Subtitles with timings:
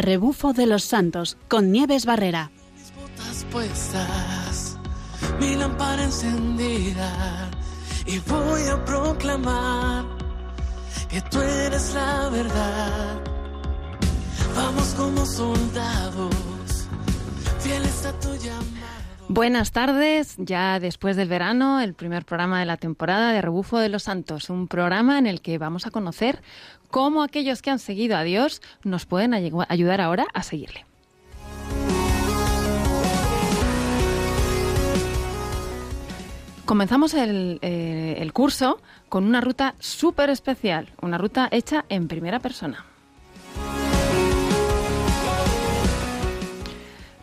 [0.00, 2.50] rebufo de los santos con Nieves Barrera.
[2.74, 4.76] Mis botas puestas,
[5.40, 7.50] mi lámpara encendida
[8.06, 10.04] y voy a proclamar
[11.08, 13.20] que tú eres la verdad.
[14.56, 16.88] Vamos como soldados,
[17.60, 18.77] fieles a tu llamado.
[19.30, 23.90] Buenas tardes, ya después del verano, el primer programa de la temporada de Rebufo de
[23.90, 26.40] los Santos, un programa en el que vamos a conocer
[26.90, 30.86] cómo aquellos que han seguido a Dios nos pueden ay- ayudar ahora a seguirle.
[36.64, 42.84] Comenzamos eh, el curso con una ruta súper especial, una ruta hecha en primera persona.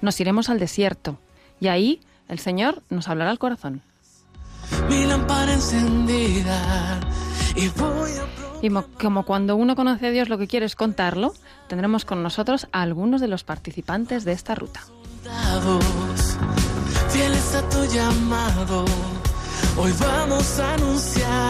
[0.01, 1.19] Nos iremos al desierto
[1.59, 3.81] y ahí el Señor nos hablará al corazón.
[4.89, 6.99] Mi lámpara encendida
[7.55, 8.25] y voy a
[8.65, 11.33] Y mo- como cuando uno conoce a Dios lo que quiere es contarlo,
[11.67, 14.81] tendremos con nosotros a algunos de los participantes de esta ruta.
[15.23, 16.37] soldados,
[17.09, 18.85] fieles a tu llamado.
[19.77, 21.44] Hoy vamos a anunciar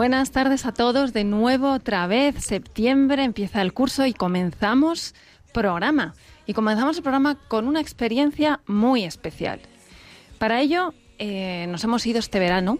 [0.00, 5.14] Buenas tardes a todos, de nuevo otra vez, septiembre empieza el curso y comenzamos
[5.52, 6.14] programa.
[6.46, 9.60] Y comenzamos el programa con una experiencia muy especial.
[10.38, 12.78] Para ello eh, nos hemos ido este verano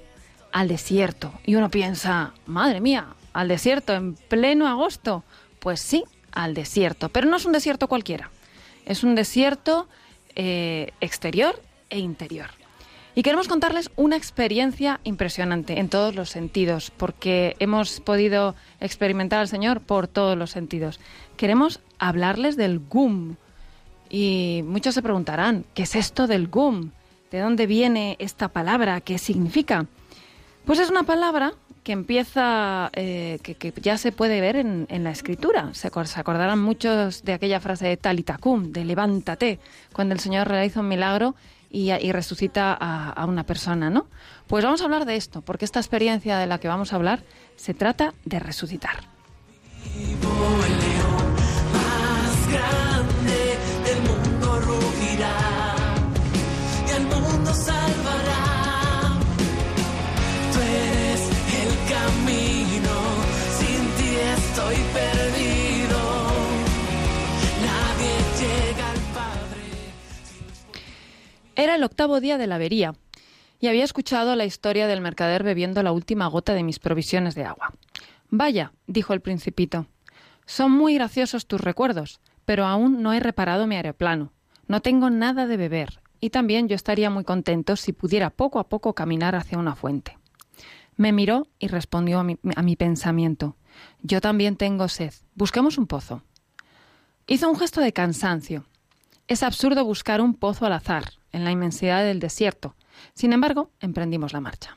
[0.51, 5.23] al desierto y uno piensa, madre mía, al desierto en pleno agosto.
[5.59, 8.31] Pues sí, al desierto, pero no es un desierto cualquiera.
[8.87, 9.89] Es un desierto
[10.37, 11.61] eh, exterior
[11.91, 12.60] e interior.
[13.15, 19.49] Y queremos contarles una experiencia impresionante en todos los sentidos, porque hemos podido experimentar al
[19.49, 21.01] Señor por todos los sentidos.
[21.37, 23.37] Queremos hablarles del GUM.
[24.09, 26.91] Y muchos se preguntarán, ¿qué es esto del GUM?
[27.31, 29.01] ¿De dónde viene esta palabra?
[29.01, 29.87] ¿Qué significa?
[30.65, 35.71] Pues es una palabra que empieza, eh, que, ya se puede ver en, la escritura.
[35.75, 39.59] Se, se acordarán muchos de aquella frase de talitacum, de levántate,
[39.93, 41.35] cuando el Señor realiza un milagro
[41.71, 44.07] y, resucita a, a una persona, ¿no?
[44.47, 47.23] Pues vamos a hablar de esto, porque esta experiencia de la que vamos a hablar
[47.57, 49.09] se trata de resucitar.
[71.61, 72.95] Era el octavo día de la avería
[73.59, 77.45] y había escuchado la historia del mercader bebiendo la última gota de mis provisiones de
[77.45, 77.75] agua.
[78.31, 79.85] Vaya, dijo el principito,
[80.47, 84.33] son muy graciosos tus recuerdos, pero aún no he reparado mi aeroplano.
[84.69, 88.71] No tengo nada de beber y también yo estaría muy contento si pudiera poco a
[88.71, 90.17] poco caminar hacia una fuente.
[90.97, 92.25] Me miró y respondió a
[92.63, 93.59] mi, pensamiento.
[94.01, 95.13] Yo también tengo sed.
[95.35, 96.23] Busquemos un pozo.
[97.27, 98.65] Hizo un gesto de cansancio.
[99.31, 102.75] Es absurdo buscar un pozo al azar, en la inmensidad del desierto.
[103.15, 104.77] Sin embargo, emprendimos la marcha.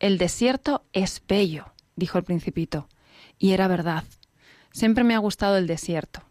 [0.00, 2.88] El desierto es bello, dijo el principito.
[3.38, 4.02] Y era verdad.
[4.72, 6.24] Siempre me ha gustado el desierto.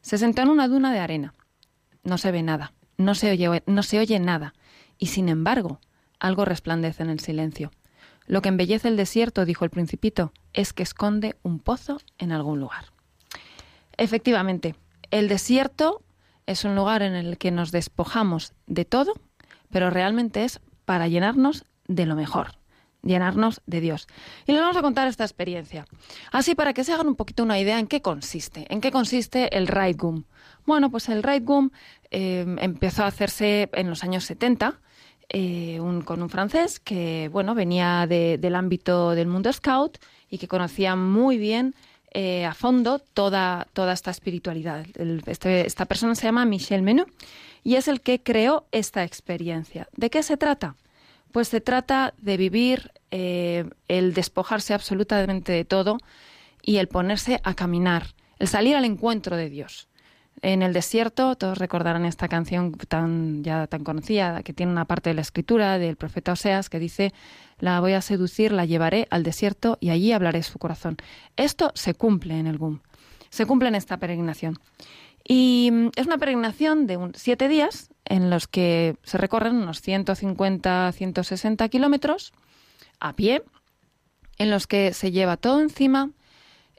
[0.00, 1.34] Se sentó en una duna de arena.
[2.04, 4.54] No se ve nada, no se oye, no se oye nada.
[4.96, 5.80] Y sin embargo,
[6.18, 7.70] algo resplandece en el silencio.
[8.26, 12.60] Lo que embellece el desierto, dijo el principito, es que esconde un pozo en algún
[12.60, 12.86] lugar.
[13.98, 14.74] Efectivamente,
[15.10, 16.03] el desierto
[16.46, 19.12] es un lugar en el que nos despojamos de todo,
[19.70, 22.52] pero realmente es para llenarnos de lo mejor,
[23.02, 24.06] llenarnos de Dios.
[24.46, 25.86] Y les vamos a contar esta experiencia.
[26.32, 29.56] Así para que se hagan un poquito una idea en qué consiste, en qué consiste
[29.56, 30.24] el Right Gum.
[30.66, 31.70] Bueno, pues el Right Gum
[32.10, 34.80] eh, empezó a hacerse en los años 70
[35.30, 39.96] eh, un- con un francés que bueno venía de- del ámbito del mundo scout
[40.28, 41.74] y que conocía muy bien
[42.14, 44.86] eh, a fondo toda, toda esta espiritualidad.
[45.26, 47.04] Este- esta persona se llama Michel Menu
[47.64, 49.88] y es el que creó esta experiencia.
[49.96, 50.76] ¿De qué se trata?
[51.32, 55.98] Pues se trata de vivir eh, el despojarse absolutamente de todo
[56.62, 59.88] y el ponerse a caminar, el salir al encuentro de Dios.
[60.44, 65.08] En el desierto, todos recordarán esta canción tan ya tan conocida que tiene una parte
[65.08, 67.14] de la escritura del profeta Oseas que dice
[67.60, 70.98] la voy a seducir, la llevaré al desierto y allí hablaré su corazón.
[71.38, 72.80] Esto se cumple en el GUM,
[73.30, 74.58] se cumple en esta peregrinación.
[75.26, 80.92] Y mm, es una peregrinación de siete días en los que se recorren unos 150,
[80.92, 82.34] 160 kilómetros
[83.00, 83.44] a pie,
[84.36, 86.10] en los que se lleva todo encima,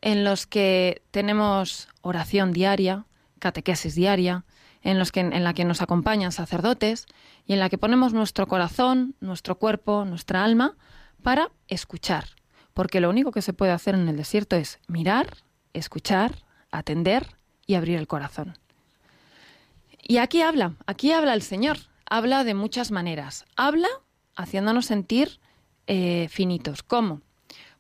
[0.02, 3.08] en los que tenemos oración diaria,
[3.46, 4.44] catequesis diaria,
[4.82, 7.06] en, los que, en la que nos acompañan sacerdotes
[7.46, 10.76] y en la que ponemos nuestro corazón, nuestro cuerpo, nuestra alma
[11.22, 12.26] para escuchar.
[12.74, 15.28] Porque lo único que se puede hacer en el desierto es mirar,
[15.74, 17.28] escuchar, atender
[17.68, 18.58] y abrir el corazón.
[20.02, 21.78] Y aquí habla, aquí habla el Señor,
[22.10, 23.46] habla de muchas maneras.
[23.56, 23.90] Habla
[24.36, 25.40] haciéndonos sentir
[25.86, 26.82] eh, finitos.
[26.82, 27.22] ¿Cómo?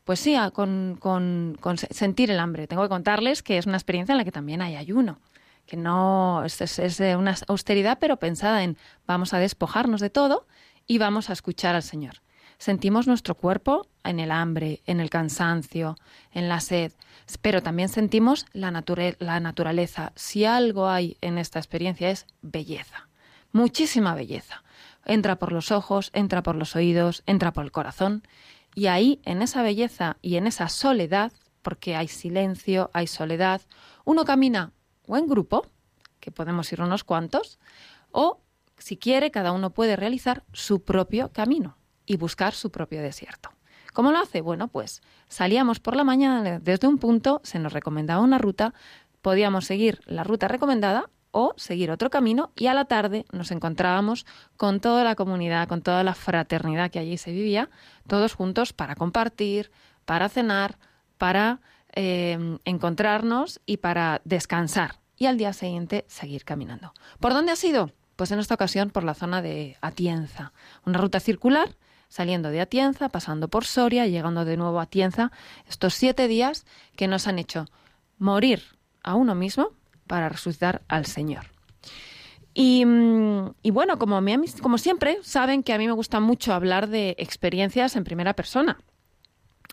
[0.03, 1.57] Pues sí, con, con,
[1.89, 2.67] sentir el hambre.
[2.67, 5.19] Tengo que contarles que es una experiencia en la que también hay ayuno,
[5.65, 10.47] que no es, es, una austeridad, pero pensada en vamos a despojarnos de todo
[10.88, 12.21] y vamos a escuchar al Señor.
[12.57, 15.97] Sentimos nuestro cuerpo en el hambre, en el cansancio,
[16.31, 16.94] en la sed,
[17.41, 18.71] pero también sentimos la,
[19.19, 20.13] la naturaleza.
[20.15, 23.09] Si algo hay en esta experiencia es belleza,
[23.51, 24.63] muchísima belleza.
[25.06, 28.23] Entra por los ojos, entra por los oídos, entra por el corazón.
[28.73, 31.31] Y ahí, en esa belleza y en esa soledad,
[31.62, 33.62] porque hay silencio, hay soledad,
[34.03, 34.71] uno camina
[35.07, 35.68] o en grupo,
[36.19, 37.60] que podemos ir unos cuantos,
[38.12, 38.42] o,
[38.78, 43.50] si quiere, cada uno puede realizar su propio camino y buscar su propio desierto.
[43.94, 44.42] ¿Cómo lo hace?
[44.42, 48.74] Bueno, pues salíamos por la mañana desde un punto, se nos recomendaba una ruta,
[49.22, 54.25] podíamos seguir la ruta recomendada o seguir otro camino y a la tarde nos encontrábamos
[54.56, 57.69] con toda la comunidad, con toda la fraternidad que allí se vivía,
[58.08, 59.72] todos juntos para compartir,
[60.06, 60.78] para cenar,
[61.18, 61.62] para
[61.95, 66.94] eh, encontrarnos y para descansar y al día siguiente seguir caminando.
[67.19, 67.92] ¿Por dónde ha sido?
[68.15, 70.53] Pues en esta ocasión por la zona de Atienza,
[70.86, 71.75] una ruta circular
[72.07, 75.31] saliendo de Atienza, pasando por Soria, llegando de nuevo a Atienza,
[75.68, 76.65] estos siete días
[76.95, 77.65] que nos han hecho
[78.18, 78.63] morir
[79.03, 79.71] a uno mismo,
[80.07, 81.48] para resucitar al Señor.
[82.53, 84.21] Y, mm, bueno, como,
[84.62, 88.77] como siempre, saben que a mí me gusta mucho hablar de experiencias en primera persona.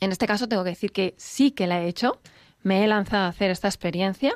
[0.02, 2.20] En este caso tengo que decir que sí que la he hecho,
[2.64, 4.34] me he lanzado a hacer esta experiencia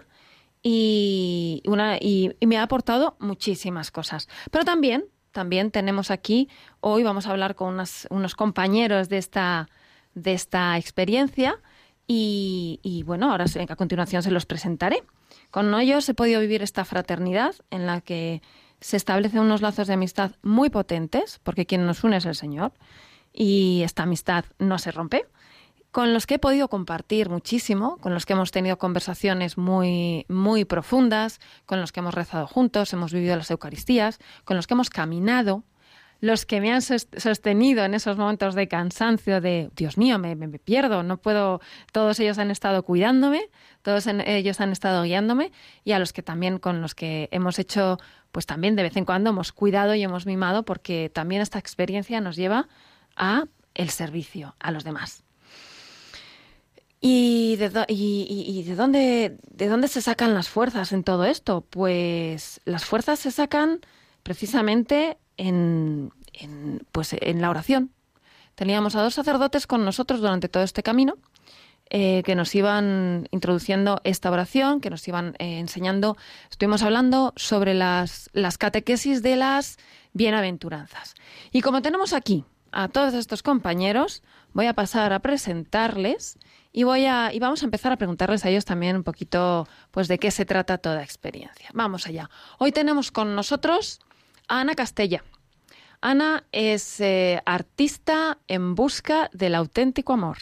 [0.62, 4.28] y, una, y, me ha aportado muchísimas cosas.
[4.52, 6.48] Pero también, también tenemos aquí,
[6.78, 9.68] hoy vamos a hablar con unos compañeros de esta,
[10.14, 11.58] de esta experiencia
[12.06, 15.02] y, y bueno, ahora a continuación se los presentaré.
[15.50, 18.40] Con ellos he podido vivir esta fraternidad en la que
[18.80, 22.72] se establecen unos lazos de amistad muy potentes, porque quien nos une es el Señor,
[23.32, 25.26] y esta amistad no se rompe,
[25.96, 30.66] con los que he podido compartir muchísimo, con los que hemos tenido conversaciones muy, muy
[30.66, 34.90] profundas, con los que hemos rezado juntos, hemos vivido las Eucaristías, con los que hemos
[34.90, 35.64] caminado
[36.20, 41.02] los que me han sostenido en esos momentos de cansancio, de Dios mío, me, pierdo,
[41.02, 41.62] no puedo,
[41.92, 43.48] todos ellos han estado cuidándome,
[43.80, 45.50] todos ellos han estado guiándome
[45.82, 47.96] y a los que también con los que hemos hecho,
[48.32, 52.20] pues también de vez en cuando hemos cuidado y hemos mimado porque también esta experiencia
[52.20, 52.68] nos lleva
[53.16, 53.44] a
[53.74, 55.25] el servicio a los demás.
[57.08, 57.68] ¿Y de,
[58.74, 61.60] dónde, de dónde se sacan las fuerzas en todo esto?
[61.60, 63.80] Pues las fuerzas se sacan
[64.24, 66.10] precisamente en,
[66.90, 67.92] pues, en la oración.
[68.56, 71.14] Teníamos a dos sacerdotes con nosotros durante todo este camino
[71.90, 76.16] eh, que nos iban introduciendo esta oración, que nos iban eh, enseñando,
[76.50, 79.76] estuvimos hablando sobre las catequesis de las
[80.12, 81.14] bienaventuranzas.
[81.52, 86.36] Y como tenemos aquí a todos estos compañeros, voy a pasar a presentarles
[86.76, 90.18] y voy a vamos a empezar a preguntarles a ellos también un poquito pues de
[90.18, 91.70] qué se trata toda experiencia.
[91.72, 92.28] Vamos allá.
[92.58, 93.98] Hoy tenemos con nosotros
[94.46, 95.24] Ana Castella.
[96.02, 100.36] Ana es eh, artista en busca del auténtico amor.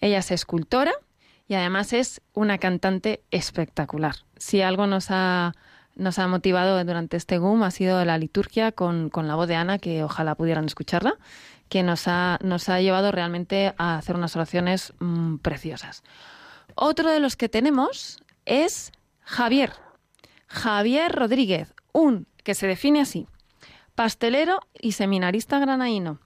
[0.00, 0.92] Ella es escultora
[1.48, 4.14] y además es una cantante espectacular.
[4.36, 5.54] Si algo nos ha,
[5.96, 9.78] nos ha motivado durante este GUM ha sido la liturgia con, la voz de Ana,
[9.78, 11.18] que ojalá pudieran escucharla,
[11.70, 16.02] que nos ha, nos ha llevado realmente a hacer unas oraciones mm, preciosas.
[16.74, 19.72] Otro de los que tenemos es Javier.
[20.48, 23.28] Javier Rodríguez, un que se define así,
[23.94, 26.18] pastelero y seminarista granaíno,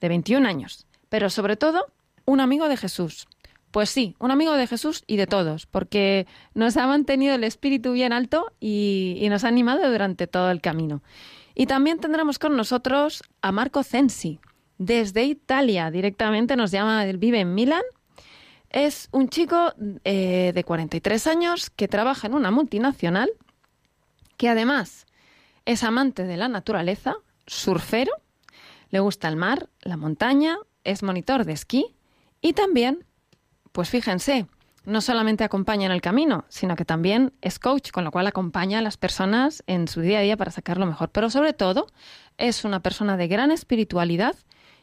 [0.00, 1.86] de 21 años, pero sobre todo
[2.26, 3.26] un amigo de Jesús.
[3.70, 7.92] Pues sí, un amigo de Jesús y de todos, porque nos ha mantenido el espíritu
[7.92, 11.02] bien alto y, nos ha animado durante todo el camino.
[11.54, 14.40] Y también tendremos con nosotros a Marco Censi,
[14.84, 17.82] desde Italia, directamente nos llama, vive en Milán.
[18.70, 19.74] Es un chico
[20.04, 23.30] eh, de 43 años que trabaja en una multinacional,
[24.36, 25.06] que además
[25.66, 28.12] es amante de la naturaleza, surfero,
[28.90, 31.94] le gusta el mar, la montaña, es monitor de esquí
[32.40, 33.04] y también,
[33.72, 34.46] pues fíjense,
[34.84, 38.80] no solamente acompaña en el camino, sino que también es coach, con lo cual acompaña
[38.80, 41.10] a las personas en su día a día para sacarlo mejor.
[41.10, 41.86] Pero sobre todo,
[42.36, 44.34] es una persona de gran espiritualidad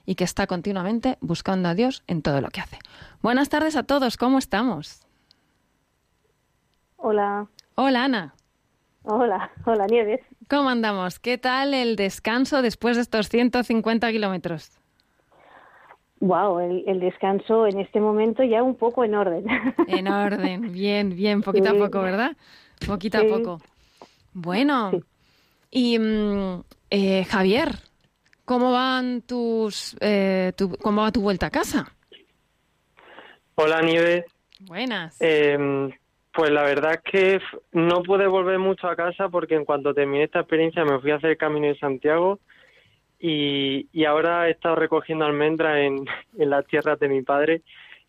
[0.10, 2.80] y que está continuamente buscando a Dios en todo lo que hace.
[3.22, 5.06] Buenas tardes a todos, ¿cómo estamos?
[6.98, 7.46] Hola.
[7.76, 8.34] Hola, Ana.
[9.04, 10.22] Hola, hola Nieves.
[10.50, 11.20] ¿Cómo andamos?
[11.20, 14.72] ¿Qué tal el descanso después de estos 150 kilómetros?
[16.22, 19.46] Wow, el, el descanso en este momento ya un poco en orden.
[19.88, 22.36] En orden, bien, bien, poquito a poco, ¿verdad?
[22.88, 23.28] Poquito Sí.
[23.28, 23.62] a poco.
[24.34, 25.04] Bueno, Sí.
[25.70, 27.76] y mm, eh, Javier,
[28.50, 31.86] ¿cómo van tus, eh, tu- cómo va tu vuelta a casa?
[33.54, 34.26] Hola Nieves,
[34.62, 35.16] Buenas.
[35.20, 35.56] Eh,
[36.34, 37.40] pues la verdad es que
[37.74, 41.18] no pude volver mucho a casa porque en cuanto terminé esta experiencia me fui a
[41.18, 42.40] hacer el Camino de Santiago
[43.20, 46.06] y, y ahora he estado recogiendo almendras en,
[46.40, 47.62] en las tierras de mi padre,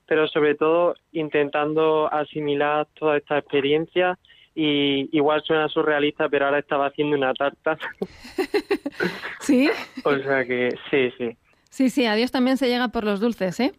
[0.07, 4.19] pero sobre todo intentando asimilar toda esta experiencia
[4.55, 7.79] y igual suena surrealista, pero ahora estaba haciendo una tarta,
[9.41, 9.71] ¿Sí?
[10.05, 11.37] o sea que sí, sí,
[11.71, 13.73] Sí, sí, a Dios también se llega por los dulces, ¿eh?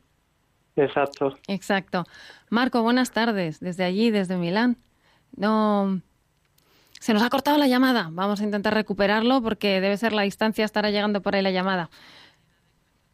[0.77, 1.37] exacto.
[1.47, 2.05] Exacto.
[2.49, 4.77] Marco, buenas tardes, desde allí, desde Milán.
[5.35, 6.01] No.
[6.99, 8.09] Se nos ha cortado la llamada.
[8.11, 11.89] Vamos a intentar recuperarlo porque debe ser la distancia, estará llegando por ahí la llamada.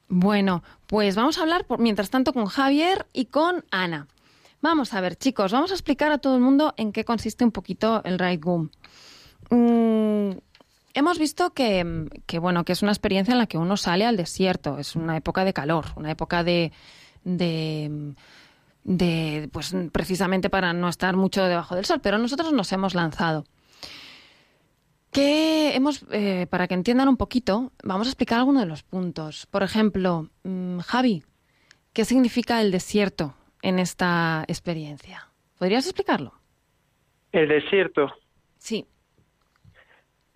[0.09, 4.07] Bueno, pues vamos a hablar por, mientras tanto con Javier y con Ana.
[4.67, 7.53] Vamos a ver, chicos, vamos a explicar a todo el mundo en qué consiste un
[7.53, 8.67] poquito el Ride.
[9.49, 10.31] Mm,
[10.93, 11.85] hemos visto que,
[12.41, 15.45] bueno, que es una experiencia en la que uno sale al desierto, es una época
[15.45, 16.73] de calor, una época de,
[17.23, 18.13] de,
[18.83, 23.45] de, pues precisamente para no estar mucho debajo del sol, pero nosotros nos hemos lanzado.
[25.13, 29.45] Que hemos, eh, para que entiendan un poquito, vamos a explicar algunos de los puntos.
[29.45, 31.23] Por ejemplo, mm, Javi,
[31.93, 35.27] ¿qué significa el desierto en esta experiencia?
[35.59, 36.33] ¿Podrías explicarlo?
[37.31, 38.11] El desierto.
[38.57, 38.85] Sí.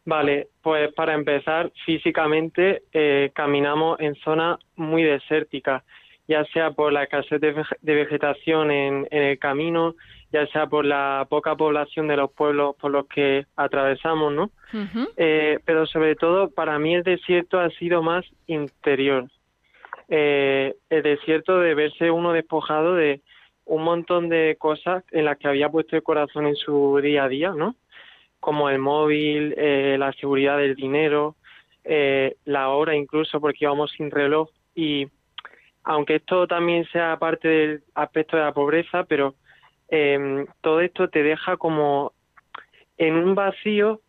[0.06, 5.84] Vale, pues para empezar, físicamente eh, caminamos en zonas muy desérticas,
[6.28, 9.96] ya sea por la escasez de, vege- de vegetación en, en el camino,
[10.32, 14.50] ya sea por la poca población de los pueblos por los que atravesamos, ¿no?
[15.18, 19.30] Eh, pero sobre todo, para mí el desierto ha sido más interior.
[20.14, 23.22] Eh, el desierto de verse uno despojado de
[23.64, 27.30] un montón de cosas en las que había puesto el corazón en su día a
[27.30, 27.76] día, ¿no?
[28.42, 31.38] Como el móvil, eh, la seguridad del dinero,
[31.86, 34.50] eh, la hora incluso, porque íbamos sin reloj.
[34.76, 35.08] Y
[35.86, 39.36] aunque esto también sea parte del aspecto de la pobreza, pero
[39.88, 42.12] eh, todo esto te deja como
[42.98, 44.02] en un vacío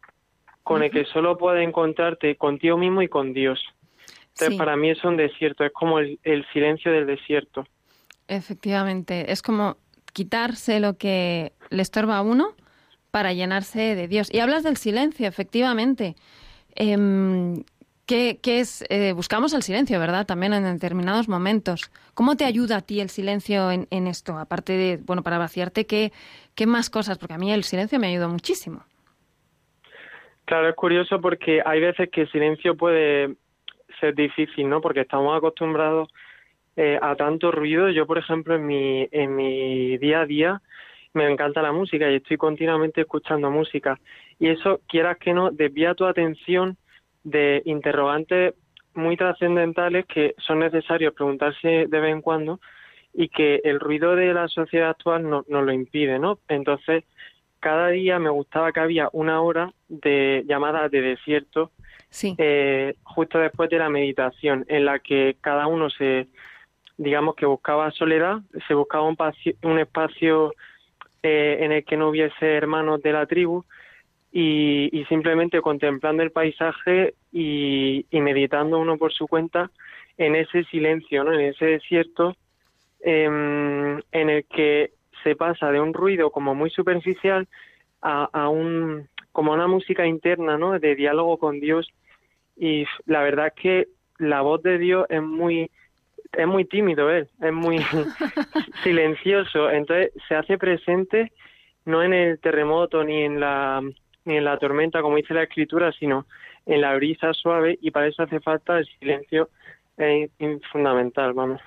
[0.65, 3.61] con el que solo puedes encontrarte contigo mismo y con Dios.
[4.35, 4.59] Entonces, Sí.
[4.59, 7.67] para mí es un desierto, es como el, el silencio del desierto.
[8.29, 9.77] Efectivamente, es como
[10.13, 12.55] quitarse lo que le estorba a uno
[13.11, 14.33] para llenarse de Dios.
[14.33, 16.17] Y hablas del silencio, efectivamente.
[16.75, 17.63] Em,
[18.07, 18.85] ¿qué, qué es?
[18.89, 20.25] eh, buscamos el silencio, ¿verdad?
[20.27, 21.91] También en determinados momentos.
[22.15, 24.39] ¿Cómo te ayuda a ti el silencio en, en esto?
[24.39, 26.13] Aparte de, bueno, para vaciarte, ¿qué,
[26.55, 27.19] ¿qué más cosas?
[27.19, 28.85] Porque a mí el silencio me ayuda muchísimo.
[30.47, 33.37] Claro, es curioso porque hay veces que el silencio puede
[34.01, 34.81] ser difícil, ¿no?
[34.81, 36.09] Porque estamos acostumbrados
[36.77, 37.91] eh, a tanto ruido.
[37.91, 40.63] Yo, por ejemplo, en mi, en mi día a día
[41.15, 43.99] me encanta la música y estoy continuamente escuchando música.
[44.39, 46.77] Y eso, quieras que no, desvía tu atención
[47.23, 48.55] de interrogantes
[48.95, 52.61] muy trascendentales que son necesarios preguntarse de vez en cuando
[53.15, 56.39] y que el ruido de la sociedad actual no- nos lo impide, ¿no?
[56.49, 57.05] Entonces,
[57.61, 61.71] cada día me gustaba que había una hora de llamadas de desierto
[62.39, 66.29] Eh, justo después de la meditación, en la que cada uno se,
[66.97, 69.17] digamos que buscaba soledad, se buscaba un,
[69.63, 70.53] un espacio
[71.23, 73.65] eh, en el que no hubiese hermanos de la tribu
[74.31, 79.71] y, simplemente contemplando el paisaje y, meditando uno por su cuenta
[80.17, 81.33] en ese silencio, ¿no?
[81.33, 82.37] en ese desierto
[83.01, 84.93] em, en el que
[85.23, 87.47] se pasa de un ruido como muy superficial
[88.01, 90.79] a un como una música interna, ¿no?
[90.79, 91.89] De diálogo con Dios
[92.57, 95.71] y la verdad es que la voz de Dios es muy
[96.33, 97.79] es muy tímido él, es muy
[98.83, 101.33] silencioso, entonces se hace presente
[101.85, 103.83] no en el terremoto ni en la
[104.25, 106.27] ni en la tormenta como dice la escritura, sino
[106.67, 109.49] en la brisa suave y para eso hace falta el silencio
[109.99, 110.31] es
[110.71, 111.61] fundamental, vamos.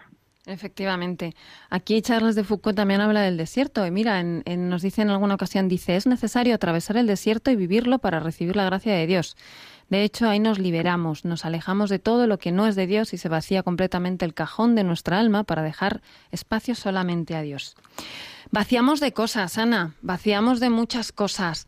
[0.47, 1.33] Efectivamente.
[1.69, 3.85] Aquí Charles de Foucault también habla del desierto.
[3.85, 7.49] Y mira, en- en- nos dice en alguna ocasión, dice, es necesario atravesar el desierto
[7.51, 9.35] y vivirlo para recibir la gracia de Dios.
[9.89, 13.13] De hecho, ahí nos liberamos, nos alejamos de todo lo que no es de Dios
[13.13, 17.75] y se vacía completamente el cajón de nuestra alma para dejar espacio solamente a Dios.
[18.51, 21.67] Vaciamos de cosas, Ana, vaciamos de muchas cosas.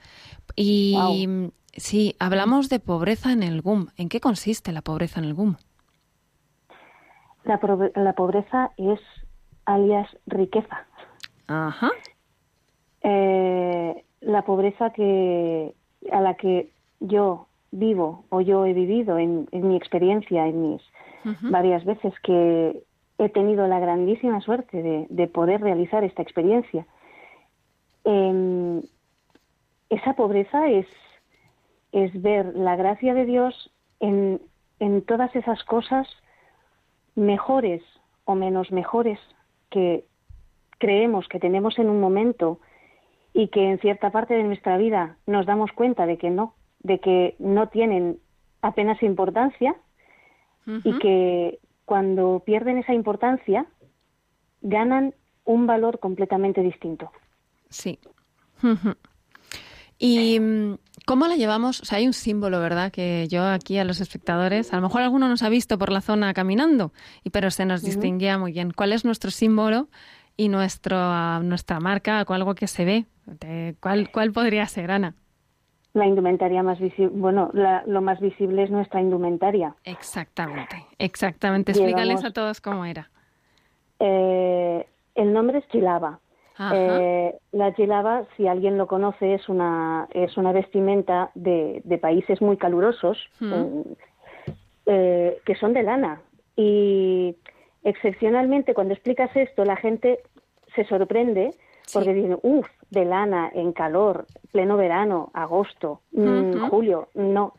[0.56, 1.28] Y
[1.76, 3.88] sí, hablamos de pobreza en el GUM.
[3.98, 5.56] ¿En qué consiste la pobreza en el GUM?
[7.48, 7.60] La,
[7.96, 9.00] la pobreza es
[9.66, 10.86] alias riqueza.
[11.48, 11.92] Ajá.
[13.02, 15.74] Eh, la pobreza que
[16.12, 20.82] a la que yo vivo o yo he vivido en, en mi experiencia, en mis
[21.42, 22.84] varias veces que
[23.18, 26.86] he tenido la grandísima suerte de, de poder realizar esta experiencia.
[28.06, 28.82] Em,
[29.90, 30.88] esa pobreza es,
[31.92, 34.42] es ver la gracia de Dios en,
[34.80, 36.08] en todas esas cosas
[37.18, 37.82] mejores
[38.26, 39.20] o menos mejores
[39.70, 40.06] que
[40.78, 42.60] creemos que tenemos en un momento
[43.34, 47.00] y que en cierta parte de nuestra vida nos damos cuenta de que no, de
[47.00, 48.20] que no tienen
[48.62, 49.76] apenas importancia
[50.84, 53.66] y que cuando pierden esa importancia
[54.62, 57.10] ganan un valor completamente distinto.
[57.70, 58.00] Sí.
[59.98, 60.78] ¿Y mm,
[61.08, 61.82] cómo la llevamos?
[61.82, 62.92] O sea, hay un símbolo, ¿verdad?
[62.92, 66.02] Que yo aquí a los espectadores, a lo mejor alguno nos ha visto por la
[66.02, 66.92] zona caminando,
[67.24, 68.72] y pero se nos distinguía muy bien.
[68.72, 69.88] ¿Cuál es nuestro símbolo
[70.36, 73.06] y nuestro, ah, nuestra marca o algo que se ve?
[73.80, 75.16] ¿Cuál, ¿Cuál podría ser, Ana?
[75.94, 79.74] La indumentaria más visible, bueno, la- lo más visible es nuestra indumentaria.
[79.84, 81.72] Exactamente, exactamente.
[81.72, 83.10] Explícales Llevamos- a todos cómo era.
[84.00, 84.86] Eh,
[85.16, 86.20] el nombre es chilaba.
[86.74, 92.42] Eh, la chilaba, si alguien lo conoce, es una, es una vestimenta de, de países
[92.42, 93.82] muy calurosos Mm.
[94.88, 96.22] eh, que son de lana.
[96.56, 97.36] Y
[97.84, 100.20] excepcionalmente, cuando explicas esto, la gente
[100.76, 101.52] se sorprende
[101.94, 107.10] porque dicen, uff, de lana, en calor, pleno verano, agosto, mm, julio.
[107.14, 107.54] No.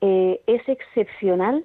[0.00, 1.64] Eh, es excepcional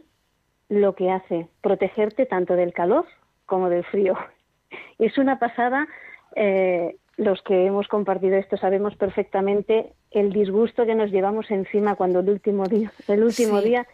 [0.70, 3.06] lo que hace, protegerte tanto del calor
[3.46, 4.16] como del frío.
[4.98, 5.88] Es una pasada.
[6.36, 12.20] Eh, los que hemos compartido esto sabemos perfectamente el disgusto que nos llevamos encima cuando
[12.20, 13.70] el último día, el último Sí.
[13.70, 13.88] día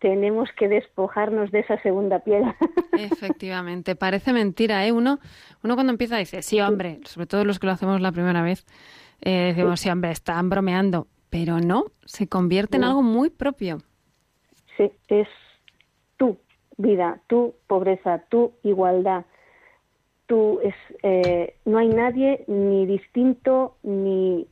[0.00, 2.42] tenemos que despojarnos de esa segunda piel.
[2.98, 4.92] Efectivamente, parece mentira, ¿eh?
[4.92, 5.18] Uno,
[5.62, 8.66] uno cuando empieza dice, sí, hombre, sobre todo los que lo hacemos la primera vez,
[9.22, 13.78] eh, decimos, sí, hombre, están bromeando, pero no, se convierte en algo muy propio.
[14.76, 15.28] Sí, es
[16.18, 16.36] tu
[16.76, 19.24] vida, tu pobreza, tu igualdad.
[20.34, 24.48] Tú es, eh, no hay nadie ni distinto ni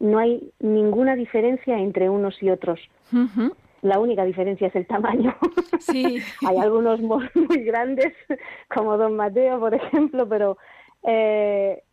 [0.00, 2.80] no hay ninguna diferencia entre unos y otros.
[3.82, 5.36] La única diferencia es el tamaño.
[5.78, 6.18] Sí.
[6.46, 7.28] hay algunos muy
[7.64, 8.12] grandes,
[8.74, 10.58] como Don Mateo, por ejemplo, pero
[11.04, 11.84] eh,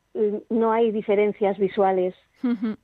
[0.49, 2.15] no hay diferencias visuales.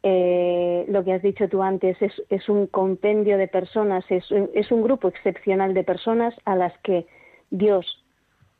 [0.04, 4.72] Eh, lo que has dicho tú antes es, es un compendio de personas, es, es
[4.72, 7.08] un grupo excepcional de personas a las que
[7.50, 8.06] Dios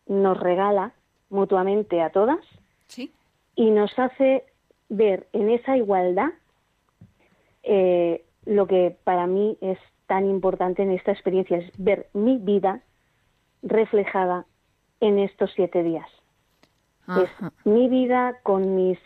[0.08, 0.94] nos regala
[1.34, 2.40] mutuamente a todas
[2.88, 3.12] Sí.
[3.56, 4.46] y nos hace
[4.90, 6.30] ver en esa igualdad
[7.64, 12.82] eh, lo que para mí es tan importante en esta experiencia, es ver mi vida
[13.62, 14.46] reflejada
[15.00, 16.08] en estos siete días.
[17.08, 17.30] Es
[17.66, 19.00] mi vida con mis,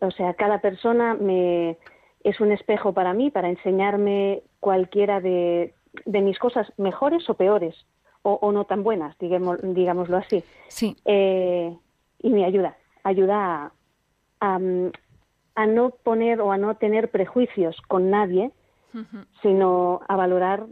[0.00, 1.76] o sea, cada persona me
[2.24, 7.76] es un espejo para mí para enseñarme cualquiera de, de mis cosas mejores o peores
[8.28, 10.96] o, o no tan buenas, digamos, digámoslo así, Sí.
[11.04, 11.76] Eh,
[12.26, 13.72] y me ayuda, ayuda a,
[14.40, 14.58] a,
[15.62, 18.50] a no poner o a no tener prejuicios con nadie,
[19.42, 20.66] sino a valorar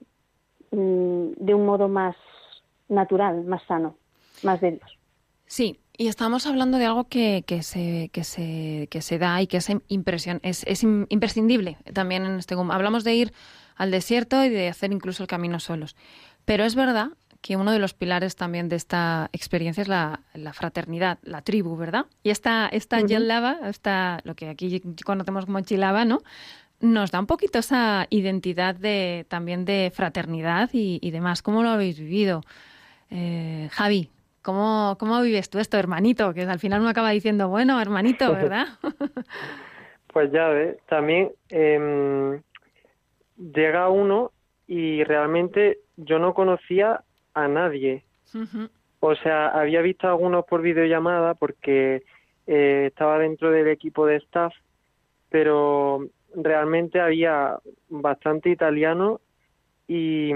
[0.71, 2.17] mm, de un modo más
[2.89, 3.97] natural, más sano,
[4.43, 4.99] más de Dios.
[5.47, 9.47] Sí, y estamos hablando de algo que, que, se, que, se, que se da y
[9.47, 12.71] que es impresión, es, es im- imprescindible también en este GUM.
[12.71, 13.33] Hablamos de ir
[13.77, 15.95] al desierto y de hacer incluso el camino solos.
[16.45, 17.09] Pero es verdad
[17.45, 21.77] que uno de los pilares también de esta experiencia es la, la fraternidad, la tribu,
[21.77, 22.07] ¿verdad?
[22.23, 23.07] Y esta, esta Ujú.
[23.07, 26.23] Yellava, esta, lo que aquí conocemos como Chilava, ¿no?
[26.81, 31.43] Nos da un poquito esa identidad de, también de fraternidad y, y demás.
[31.43, 32.41] ¿Cómo lo habéis vivido?
[33.11, 34.09] Eh, Javi,
[34.41, 36.33] ¿cómo, ¿cómo vives tú esto, hermanito?
[36.33, 38.69] Que al final uno acaba diciendo, bueno, hermanito, ¿verdad?
[40.15, 42.41] Pues ya ves, también em,
[43.37, 44.33] llega uno
[44.67, 47.05] y realmente yo no conocía
[47.35, 48.05] a nadie.
[49.01, 52.03] O sea, había visto a algunos por videollamada porque
[52.47, 54.55] eh, estaba dentro del equipo de staff,
[55.29, 59.21] pero realmente había bastante italiano
[59.87, 60.31] y,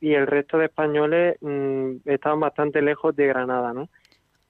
[0.00, 3.88] y el resto de españoles mm, estaban bastante lejos de Granada, ¿no?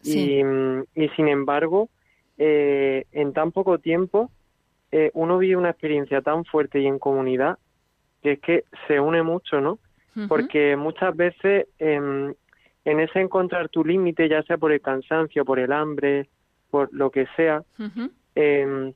[0.00, 0.38] Sí.
[0.38, 1.88] Y, mm, y sin embargo,
[2.36, 4.30] eh, en tan poco tiempo,
[4.90, 7.58] eh, uno vive una experiencia tan fuerte y en comunidad
[8.22, 9.78] que es que se une mucho, ¿no?
[10.28, 12.34] Porque muchas veces em,
[12.84, 16.28] en ese encontrar tu límite, ya sea por el cansancio, por el hambre,
[16.70, 17.62] por lo que sea,
[18.34, 18.92] eh,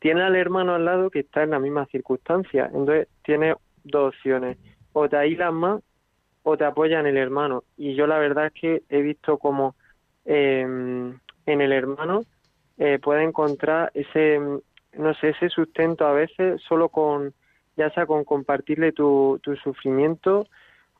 [0.00, 2.66] tiene al hermano al lado que está en la misma circunstancia.
[2.66, 4.58] Entonces tiene dos opciones,
[4.92, 5.82] o te aíslas más
[6.42, 7.64] o te apoya en el hermano.
[7.76, 9.74] Y yo la verdad es que he visto como
[10.24, 10.60] eh,
[11.46, 12.22] en el hermano
[12.78, 17.34] eh, puede encontrar ese, no sé, ese sustento a veces solo con,
[17.76, 20.46] ya sea con compartirle tu, tu sufrimiento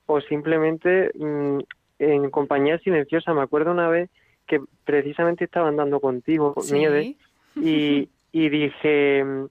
[0.07, 1.59] o simplemente mm,
[1.99, 3.35] en compañía silenciosa.
[3.35, 4.11] Me acuerdo una vez
[4.47, 6.75] que precisamente estaba andando contigo, Sí.
[6.75, 7.17] Nieves,
[7.57, 9.47] y, y dije, mm,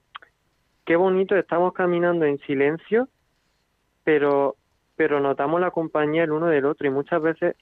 [0.84, 3.08] qué bonito, estamos caminando en silencio,
[4.04, 4.56] pero,
[4.96, 7.56] pero notamos la compañía el uno del otro y muchas veces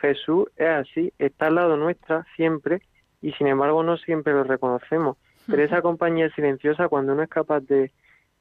[0.00, 2.80] Jesús es así, está al lado nuestra siempre
[3.20, 5.16] y sin embargo no siempre lo reconocemos.
[5.46, 7.90] Pero esa compañía silenciosa, cuando uno es capaz de,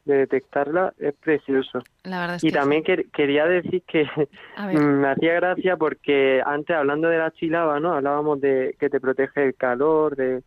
[0.09, 1.81] de detectarla, es precioso.
[2.03, 2.91] La verdad es Y que también sí.
[2.91, 4.03] quer- quería decir que
[4.57, 4.77] ver.
[4.79, 7.93] me hacía gracia porque antes hablando de la chilaba, ¿no?
[7.93, 10.43] Hablábamos de que te protege el calor, de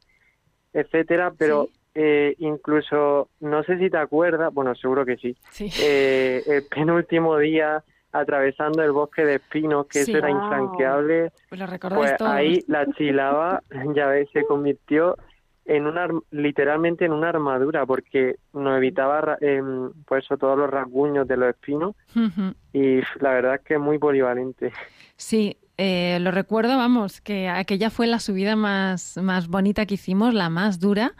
[0.72, 1.78] etcétera, pero Sí.
[1.94, 5.36] eh, incluso no sé si te acuerdas, bueno, seguro que sí.
[5.50, 5.70] Sí.
[5.80, 7.82] eh, el penúltimo día
[8.14, 10.10] atravesando el bosque de espinos, que Sí.
[10.10, 10.36] eso era Wow.
[10.42, 12.28] infranqueable, Pues lo recordáis pues todo.
[12.28, 13.62] ahí la chilaba,
[13.96, 15.16] ya ves, se convirtió
[15.64, 21.26] en una literalmente en una armadura porque nos evitaba em, pues eso, todos los rasguños
[21.28, 21.94] de los espinos
[22.72, 24.72] y la verdad es que es muy polivalente.
[25.16, 30.34] Sí, eh, lo recuerdo, vamos, que aquella fue la subida más, más bonita que hicimos,
[30.34, 31.14] la más dura.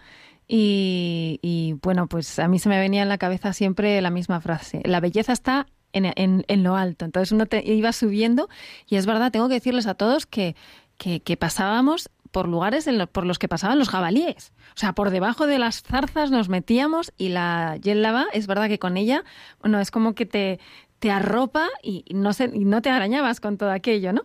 [0.49, 4.41] Y, y, bueno, pues a mí se me venía en la cabeza siempre la misma
[4.41, 4.83] frase.
[4.85, 7.05] La belleza está en, en- en lo alto.
[7.05, 8.49] Entonces uno te iba subiendo
[8.87, 10.55] y es verdad, tengo que decirles a todos que,
[10.99, 14.53] que, que pasábamos por lugares en por los que pasaban los jabalíes.
[14.75, 18.79] O sea, por debajo de las zarzas nos metíamos y la lava, es verdad que
[18.79, 19.23] con ella,
[19.61, 20.59] bueno, es como que te,
[20.99, 24.23] te arropa y no, se, y no te arañabas con todo aquello, ¿no?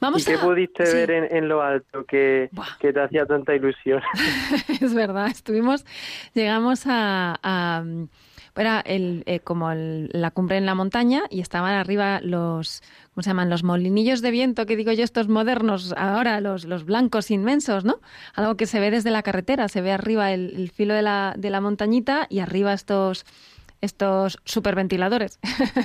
[0.00, 0.92] Vamos ¿Y qué pudiste sí.
[0.92, 4.00] ver en, en lo alto que, que te hacía tanta ilusión?
[4.80, 5.84] es verdad, estuvimos,
[6.34, 7.84] llegamos a, a-
[8.56, 13.22] era el, eh, como el- la cumbre en la montaña y estaban arriba los, ¿cómo
[13.22, 13.50] se llaman?
[13.50, 18.00] Los molinillos de viento, que digo yo, estos modernos, ahora los, los blancos inmensos, ¿no?
[18.34, 21.34] Algo que se ve desde la carretera, se ve arriba el, el filo de la,
[21.36, 23.24] de la montañita y arriba estos
[23.84, 25.38] estos superventiladores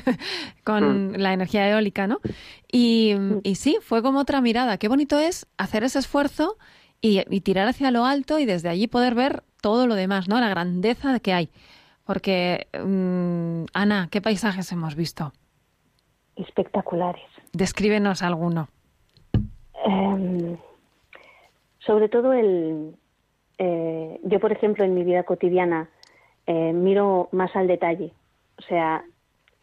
[0.63, 2.19] con la energía eólica, ¿no?
[2.71, 4.77] Y, y sí, fue como otra mirada.
[4.77, 6.57] Qué bonito es hacer ese esfuerzo
[7.01, 10.39] y, y tirar hacia lo alto y desde allí poder ver todo lo demás, ¿no?
[10.39, 11.49] La grandeza que hay.
[12.05, 15.31] Porque, mm, Ana, ¿qué paisajes hemos visto?
[16.35, 17.21] Espectaculares.
[17.53, 18.69] Descríbenos alguno.
[19.85, 20.57] Em,
[21.79, 22.95] sobre todo el,
[23.57, 25.89] eh, yo por ejemplo en mi vida cotidiana
[26.49, 28.11] eh, miro más al detalle,
[28.57, 29.05] o sea,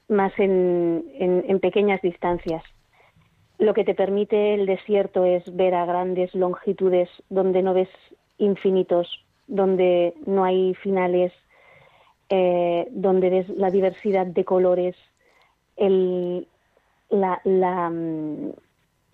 [0.07, 2.63] más en, pequeñas distancias.
[3.59, 7.89] Lo que te permite el desierto es ver a grandes longitudes donde no ves
[8.39, 9.09] infinitos,
[9.49, 11.33] donde no hay finales,
[12.29, 14.95] eh, donde ves la diversidad de colores,
[15.75, 16.47] el,
[17.11, 18.53] la, la, mm,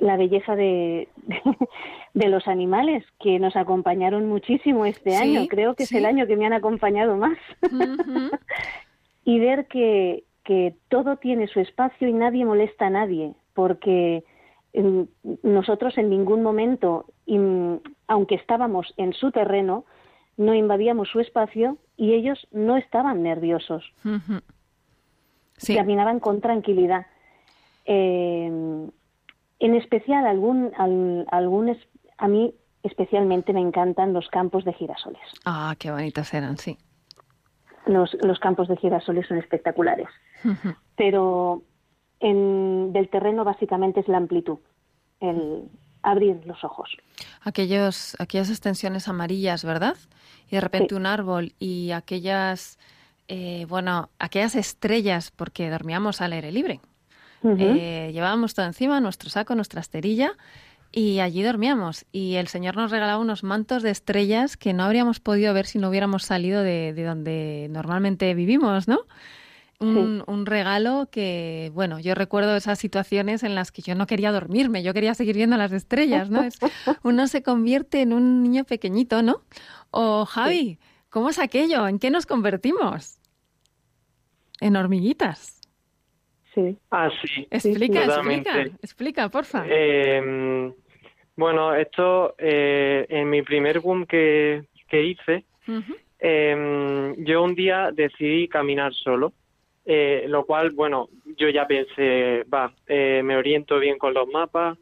[0.03, 1.09] la belleza de,
[2.15, 5.47] de los animales que nos acompañaron muchísimo este Sí, año.
[5.49, 5.95] Creo que sí.
[5.95, 7.38] es el año que me han acompañado más.
[9.25, 14.25] y ver que, que todo tiene su espacio y nadie molesta a nadie, porque
[14.75, 15.03] mm,
[15.45, 19.85] nosotros en ningún momento, im- aunque estábamos en su terreno,
[20.37, 23.85] no invadíamos su espacio y ellos no estaban nerviosos.
[25.59, 27.07] Sí, caminaban con tranquilidad.
[27.85, 28.88] Eh,
[29.64, 31.77] en especial, algún, al- algún
[32.18, 35.22] a mí especialmente me encantan los campos de girasoles.
[35.44, 36.77] ah, qué bonitos eran, sí.
[37.87, 40.09] Los, los campos de girasoles son espectaculares.
[40.96, 41.62] Pero
[42.20, 44.59] en, del terreno básicamente es la amplitud,
[45.20, 45.64] el
[46.03, 46.90] abrir los ojos.
[47.42, 49.96] Aquellos, aquellas extensiones amarillas, ¿verdad?
[50.48, 50.94] Y de repente Sí.
[50.96, 52.79] un árbol y aquellas,
[53.29, 56.81] eh, bueno, aquellas estrellas, porque dormíamos al aire libre.
[57.59, 60.33] Eh, llevábamos todo encima, nuestro saco, nuestra esterilla,
[60.93, 62.05] y allí dormíamos.
[62.13, 65.79] Y el Señor nos regalaba unos mantos de estrellas que no habríamos podido ver si
[65.79, 69.01] no hubiéramos salido de, de donde normalmente vivimos, ¿no?
[69.81, 74.31] Un, un regalo que, bueno, yo recuerdo esas situaciones en las que yo no quería
[74.31, 76.43] dormirme, yo quería seguir viendo las estrellas, ¿no?
[76.45, 76.59] Es-
[77.03, 79.43] uno se convierte en un niño pequeñito, ¿no?
[79.91, 80.79] O Javi,
[81.11, 81.89] ¿cómo es aquello?
[81.89, 83.19] ¿En qué nos convertimos?
[84.61, 85.61] En hormiguitas.
[86.55, 86.77] Sí.
[86.91, 87.47] Ah, sí.
[87.51, 89.65] Explica, explica, explica, porfa.
[89.69, 90.73] Eh,
[91.37, 95.45] bueno, esto eh, en mi primer boom que, que hice,
[96.19, 99.33] eh, yo un día decidí caminar solo,
[99.87, 104.77] eh, lo cual, bueno, yo ya pensé, va, eh, me oriento bien con los mapas,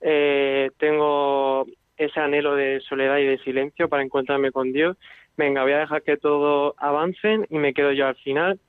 [0.00, 4.96] eh, tengo ese anhelo de soledad y de silencio para encontrarme con Dios.
[5.36, 8.60] Venga, voy a dejar que todos avancen y me quedo yo al final.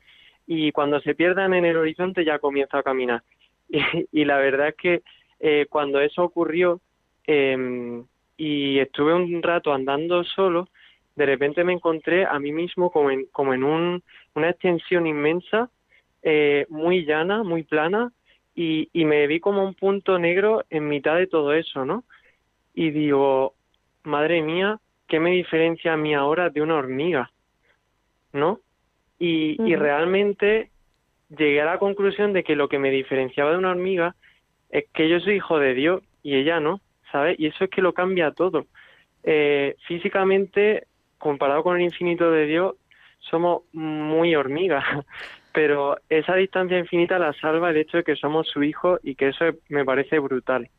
[0.48, 3.24] Y cuando se pierdan en el horizonte ya comienzo a caminar.
[4.12, 5.02] Y, la verdad es que
[5.40, 6.80] eh, cuando eso ocurrió
[7.26, 8.04] eh,
[8.38, 10.68] y estuve un rato andando solo,
[11.16, 14.04] de repente me encontré a mí mismo como en, como en un,
[14.36, 15.70] una extensión inmensa,
[16.22, 18.12] eh, muy llana, muy plana,
[18.54, 22.04] y, y me vi como un punto negro en mitad de todo eso, ¿no?
[22.74, 23.54] Y digo,
[24.04, 27.32] madre mía, ¿qué me diferencia a mí ahora de una hormiga?
[28.34, 28.60] ¿No?
[29.18, 30.72] Y, y realmente
[31.30, 34.16] llegué a la conclusión de que lo que me diferenciaba de una hormiga
[34.70, 37.40] es que yo soy hijo de Dios y ella no, ¿sabes?
[37.40, 38.66] Y eso es que lo cambia todo.
[39.24, 42.76] Eh, físicamente, comparado con el infinito de Dios,
[43.20, 44.84] somos muy hormigas,
[45.54, 49.30] pero esa distancia infinita la salva el hecho de que somos su hijo y que
[49.30, 50.70] eso me parece brutal.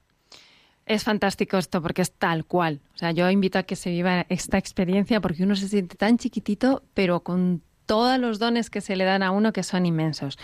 [0.85, 2.79] Es fantástico esto porque es tal cual.
[2.95, 6.17] O sea, yo invito a que se viva esta experiencia porque uno se siente tan
[6.17, 10.39] chiquitito, pero con todos los dones que se le dan a uno que son inmensos.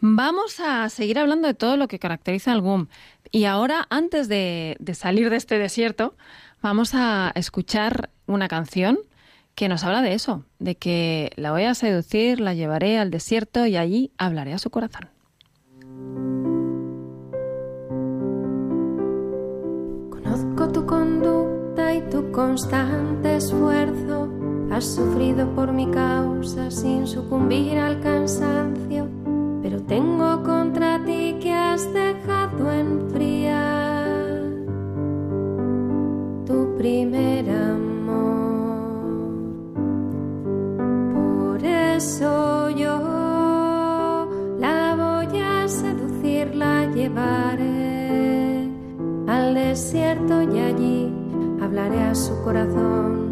[0.00, 2.88] Vamos a seguir hablando de todo lo que caracteriza al GUM.
[3.30, 6.16] Y ahora, antes de, de salir de este desierto,
[6.60, 8.98] vamos a escuchar una canción
[9.54, 13.66] que nos habla de eso, de que la voy a seducir, la llevaré al desierto
[13.66, 15.08] y allí hablaré a su corazón.
[20.10, 24.28] Conozco tu conducta y tu constante esfuerzo.
[24.72, 29.06] Has sufrido por mi causa sin sucumbir al cansancio.
[29.62, 34.40] Pero tengo contra ti que has dejado enfriar
[36.46, 37.82] tu primer amor.
[41.12, 44.26] Por eso yo
[44.58, 48.70] la voy a seducir, la llevaré
[49.26, 51.12] al desierto y allí
[51.60, 53.31] hablaré a su corazón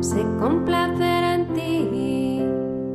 [0.00, 2.42] Se complacerá en ti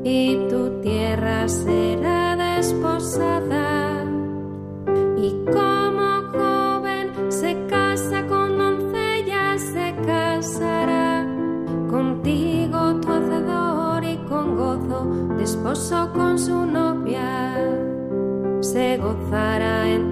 [0.03, 4.03] y tu tierra será desposada.
[5.15, 11.23] Y como joven se casa con doncella se casará
[11.87, 15.05] contigo tu hacedor y con gozo
[15.37, 17.53] de esposo con su novia.
[18.61, 20.06] Se gozará en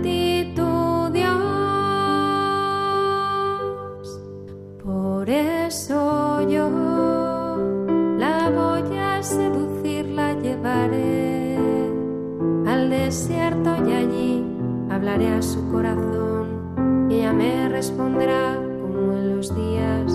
[15.23, 20.11] a su corazón y ella me responderá como en los días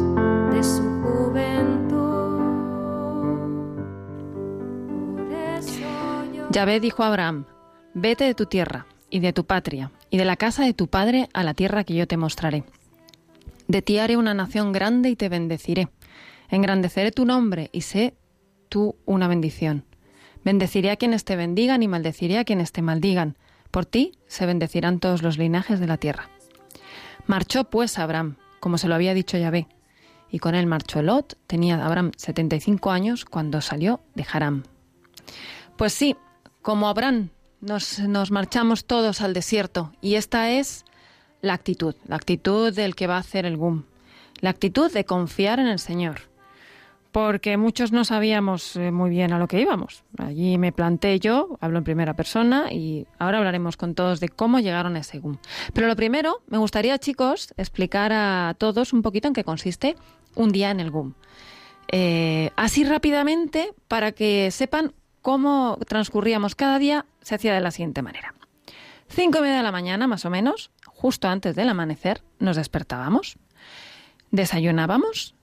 [0.53, 2.01] de su juventud.
[6.51, 7.47] Yahvé dijo a Abraham,
[7.95, 11.31] vete de tu tierra y de tu patria y de la casa de tu padre
[11.33, 12.65] a la tierra que yo te mostraré.
[13.69, 15.89] De ti haré una nación grande y te bendeciré.
[16.51, 18.13] Engrandeceré tu nombre y sé
[18.69, 19.85] tú una bendición.
[20.45, 23.37] Bendeciré a quienes te bendigan y maldeciré a quienes te maldigan.
[23.71, 26.29] Por ti se bendecirán todos los linajes de la tierra.
[27.27, 29.69] Marchó pues Abraham, como se lo había dicho Yahvé,
[30.31, 31.37] y con él marchó Lot.
[31.47, 34.65] Tenía Abraham 75 años cuando salió de Haram.
[35.77, 36.17] Pues sí,
[36.63, 37.31] como Abraham,
[37.61, 40.85] nos, nos marchamos todos al desierto y esta es
[41.41, 43.85] la actitud, la actitud del que va a hacer el GUM,
[44.41, 46.30] la actitud de confiar en el Señor.
[47.13, 50.05] Porque muchos no sabíamos eh, muy bien a lo que íbamos.
[50.19, 54.61] Allí me planté yo, hablo en primera persona y ahora hablaremos con todos de cómo
[54.61, 55.39] llegaron a ese GUM.
[55.73, 59.97] Pero lo primero, me gustaría, chicos, explicar a todos un poquito en qué consiste
[60.37, 61.15] un día en el GUM.
[61.93, 64.93] Eh, así rápidamente, para que sepan
[65.23, 68.35] cómo transcurríamos cada día, se hacía de la siguiente manera.
[69.09, 73.37] Cinco y media de la mañana, más o menos, justo antes del amanecer, nos despertábamos,
[74.31, 75.35] desayunábamos,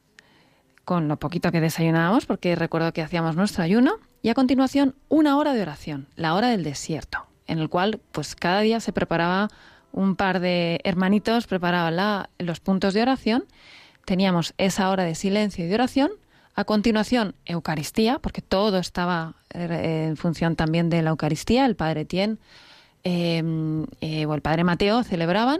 [0.88, 5.36] con lo poquito que desayunábamos, porque recuerdo que hacíamos nuestro ayuno, y a continuación una
[5.38, 9.50] hora de oración, la hora del desierto, en el cual pues cada día se preparaba
[9.92, 13.44] un par de hermanitos, preparaban la- los puntos de oración,
[14.06, 16.10] teníamos esa hora de silencio y de oración,
[16.56, 22.06] a continuación Eucaristía, porque todo estaba eh, en función también de la Eucaristía, el Padre
[22.06, 22.40] Tien
[23.04, 23.44] eh,
[24.00, 25.60] eh, o el Padre Mateo celebraban,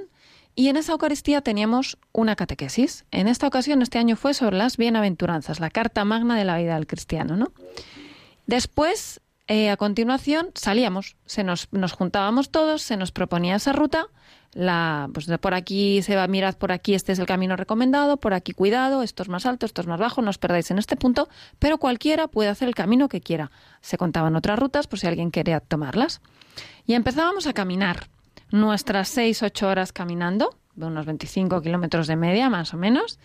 [0.58, 3.06] y en esa Eucaristía teníamos una catequesis.
[3.12, 6.74] En esta ocasión, este año fue sobre las bienaventuranzas, la carta magna de la vida
[6.74, 7.38] del cristiano.
[7.38, 7.52] ¿no?
[8.48, 14.08] Después, eh, a continuación salíamos, se nos, nos juntábamos todos, se nos proponía esa ruta,
[14.54, 18.34] la, pues por aquí se va, mirad por aquí, este es el camino recomendado, por
[18.34, 20.96] aquí cuidado, esto es más alto, esto es más bajo, no os perdáis en este
[20.96, 23.52] punto, pero cualquiera puede hacer el camino que quiera.
[23.82, 26.20] Se contaban otras rutas por si alguien quería tomarlas.
[26.88, 28.08] Y empezábamos a caminar,
[28.52, 33.20] nuestras seis, ocho horas caminando, de unos 25 kilómetros de media más o menos,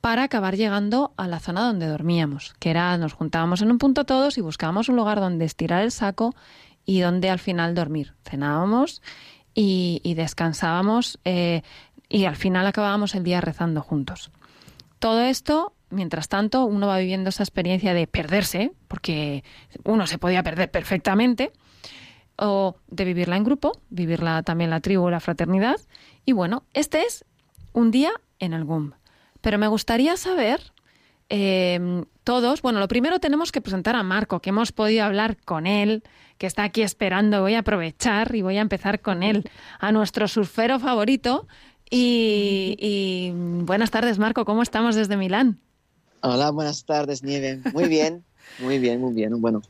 [0.00, 4.04] para acabar llegando a la zona donde dormíamos, que era nos juntábamos en un punto
[4.04, 6.34] todos y buscábamos un lugar donde estirar el saco
[6.84, 8.12] y donde al final dormir.
[8.22, 9.00] Cenábamos
[9.54, 11.62] y, y descansábamos eh,
[12.08, 14.30] y al final acabábamos el día rezando juntos.
[14.98, 19.42] Todo esto, mientras tanto, uno va viviendo esa experiencia de perderse, porque
[19.84, 21.52] uno se podía perder perfectamente,
[22.36, 25.76] o de vivirla en grupo, vivirla también la tribu, la fraternidad.
[26.24, 27.24] Y bueno, este es
[27.72, 28.92] un día en el GUM.
[29.40, 30.72] Pero me gustaría saber,
[31.28, 35.66] eh, todos, bueno, lo primero tenemos que presentar a Marco, que hemos podido hablar con
[35.66, 36.02] él,
[36.38, 37.42] que está aquí esperando.
[37.42, 41.46] Voy a aprovechar y voy a empezar con él, a nuestro surfero favorito.
[41.90, 43.32] Y, y
[43.64, 45.60] buenas tardes, Marco, ¿cómo estamos desde Milán?
[46.22, 47.60] Hola, buenas tardes, Nieve.
[47.74, 48.24] Muy bien,
[48.58, 49.38] muy bien, muy bien.
[49.42, 49.60] Bueno,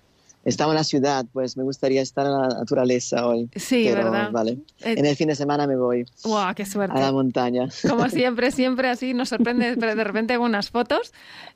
[0.44, 3.48] estaba en la ciudad, pues me gustaría estar en la naturaleza hoy.
[3.56, 4.30] Sí, pero, ¿verdad?
[4.30, 4.52] Vale.
[4.80, 6.96] Eh, En el fin de semana me voy ¡Guau, qué suerte!
[6.96, 7.68] a la montaña.
[7.88, 11.12] Como siempre, siempre así nos sorprende pero de repente unas fotos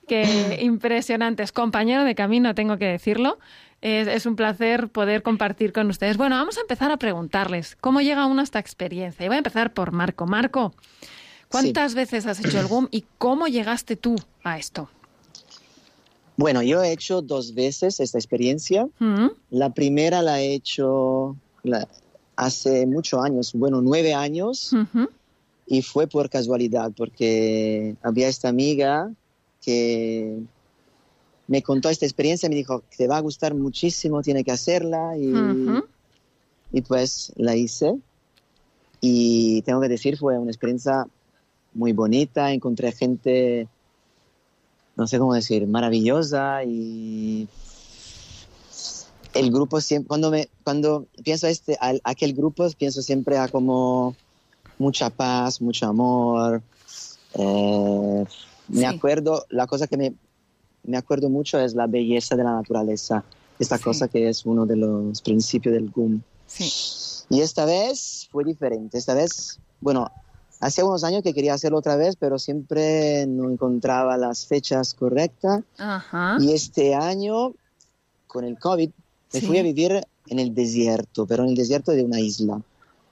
[0.06, 1.52] que impresionantes.
[1.52, 3.38] Compañero de camino, tengo que decirlo.
[3.80, 6.16] Es, es un placer poder compartir con ustedes.
[6.16, 9.24] Bueno, vamos a empezar a preguntarles cómo llega uno a esta experiencia.
[9.24, 10.26] Y voy a empezar por Marco.
[10.26, 10.74] Marco,
[11.48, 14.90] ¿cuántas veces has hecho el GUM y cómo llegaste tú a esto?
[16.38, 18.88] Bueno, yo he hecho dos veces esta experiencia.
[18.98, 19.26] ¿Mm?
[19.50, 21.86] La primera la he hecho la-
[22.36, 24.72] hace muchos años, bueno, nueve años,
[25.66, 29.12] y fue por casualidad, porque había esta amiga
[29.60, 30.38] que
[31.48, 35.32] me contó esta experiencia, me dijo, te va a gustar muchísimo, tiene que hacerla, y,
[36.72, 37.98] y pues la hice.
[39.00, 41.04] Y tengo que decir, fue una experiencia
[41.74, 43.66] muy bonita, encontré gente,
[44.98, 47.48] no sé cómo decir, maravillosa y
[49.34, 53.48] el grupo siempre, cuando, me, cuando pienso a este, a aquel grupo, pienso siempre a
[53.48, 54.16] como
[54.78, 56.60] mucha paz, mucho amor.
[57.34, 58.24] Eh,
[58.68, 58.84] me Sí.
[58.84, 60.14] acuerdo, la cosa que me,
[60.84, 63.22] me acuerdo mucho es la belleza de la naturaleza,
[63.58, 63.84] esta Sí.
[63.84, 66.20] cosa que es uno de los principios del GUM.
[66.46, 66.72] Sí.
[67.30, 68.98] Y esta vez fue diferente.
[68.98, 70.10] Esta vez, bueno,
[70.60, 75.62] hace unos años que quería hacerlo otra vez, pero siempre no encontraba las fechas correctas.
[75.78, 76.36] Ajá.
[76.40, 77.54] Y este año,
[78.26, 78.90] con el COVID,
[79.32, 79.46] me Sí.
[79.46, 82.60] fui a vivir en el desierto, pero en el desierto de una isla.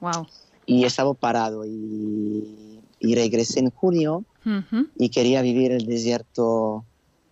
[0.00, 0.26] Wow.
[0.66, 4.86] Y estaba parado y, y regresé en junio Ujú.
[4.96, 6.84] y quería vivir el desierto,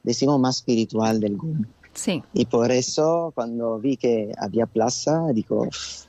[0.02, 1.64] decimos, más espiritual del GUM.
[1.94, 2.22] Sí.
[2.32, 6.04] Y por eso, cuando vi que había plaza, digo, "Uf,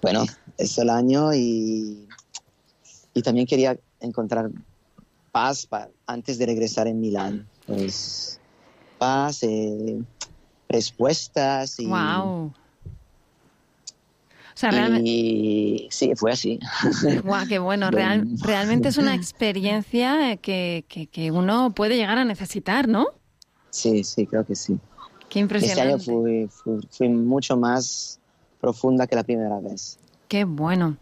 [0.00, 0.24] bueno,
[0.58, 2.06] es el año y,
[3.14, 4.50] y también quería encontrar
[5.30, 7.48] paz pa- antes de regresar en Milán.
[7.66, 8.40] Pues,
[8.98, 9.98] paz, eh,
[10.68, 12.52] respuestas y, Wow.
[14.54, 15.08] O sea, realmente.
[15.08, 16.58] y sí, fue así.
[17.24, 17.90] Guau, qué bueno.
[17.90, 23.06] Real- realmente es una experiencia que, que- que uno puede llegar a necesitar, ¿no?
[23.70, 24.78] Sí, sí, creo que sí.
[25.30, 26.04] Qué Este año impresionante.
[26.04, 28.20] fui, fui, fui mucho más
[28.60, 29.98] profunda que la primera vez.
[30.28, 30.98] Qué bueno.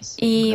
[0.00, 0.16] Sí,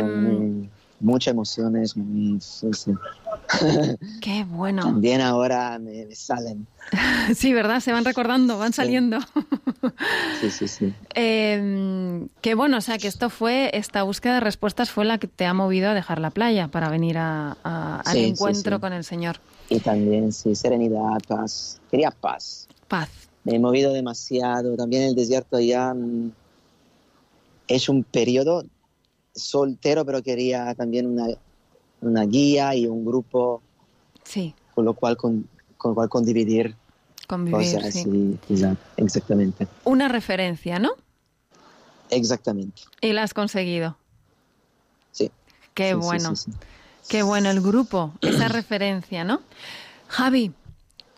[1.04, 2.38] muchas emociones, muy.
[4.20, 4.82] Qué bueno.
[4.82, 6.66] También ahora me, me salen.
[7.34, 7.80] Sí, ¿verdad?
[7.80, 9.18] Se van recordando, van saliendo.
[10.40, 10.94] Sí, sí, sí.
[11.14, 15.26] Eh, qué bueno, o sea, que esto fue, esta búsqueda de respuestas fue la que
[15.28, 18.80] te ha movido a dejar la playa para venir a- a- al Sí, encuentro sí.
[18.80, 19.36] con el Señor.
[19.68, 21.80] Y también, sí, serenidad, paz.
[21.90, 22.66] Quería paz.
[22.88, 23.10] Paz.
[23.44, 24.74] Me he movido demasiado.
[24.76, 26.32] También el desierto ya mm,
[27.68, 28.64] es un periodo
[29.34, 31.26] soltero, pero quería también una,
[32.00, 33.62] una guía y un grupo
[34.24, 36.74] Sí, con lo cual, con, con lo cual condividir
[37.26, 37.74] convivir.
[37.76, 37.92] cosas.
[37.92, 38.02] sí.
[38.04, 39.66] sí, exa- exactamente.
[39.84, 40.92] Una referencia, ¿no?
[42.10, 42.82] Exactamente.
[43.00, 43.96] Y la has conseguido.
[45.12, 45.30] Sí.
[45.74, 46.36] Qué Sí, bueno.
[46.36, 46.52] sí.
[47.08, 49.42] Qué bueno el grupo, esa referencia, ¿no?
[50.08, 50.52] Javi,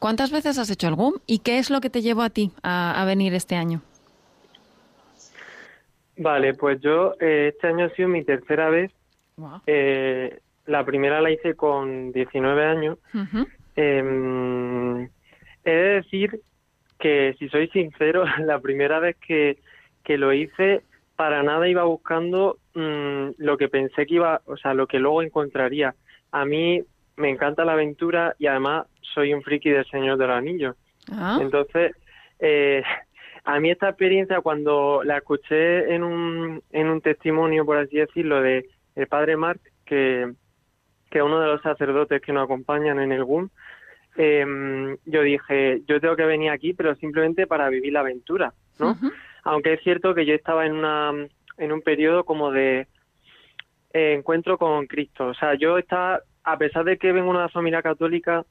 [0.00, 2.50] ¿cuántas veces has hecho el GUM y qué es lo que te llevó a ti
[2.62, 3.82] a, a venir este año?
[6.18, 8.90] Vale, pues yo eh, este año ha sido mi tercera vez.
[9.66, 12.98] Eh, la primera la hice con 19 años.
[13.76, 15.08] Eh,
[15.64, 16.40] he de decir
[16.98, 19.58] que, si soy sincero, la primera vez que,
[20.04, 20.82] que lo hice,
[21.16, 25.22] para nada iba buscando mm, lo que pensé que iba, o sea, lo que luego
[25.22, 25.94] encontraría.
[26.32, 26.82] A mí
[27.16, 30.76] me encanta la aventura y además soy un friki del Señor de los Anillos.
[31.10, 31.92] Ah, Entonces,
[32.38, 32.82] eh,
[33.46, 38.42] a mí esta experiencia cuando la escuché en un, en un testimonio, por así decirlo,
[38.42, 40.32] de el padre Mark, que,
[41.08, 43.48] que es uno de los sacerdotes que nos acompañan en el GUM,
[44.16, 48.96] em, yo dije, yo tengo que venir aquí, pero simplemente para vivir la aventura, ¿no?
[49.44, 51.12] Aunque es cierto que yo estaba en, una,
[51.56, 52.88] en un periodo como de
[53.92, 55.28] eh, encuentro con Cristo.
[55.28, 58.44] O sea, yo estaba, a pesar de que vengo de una familia católica,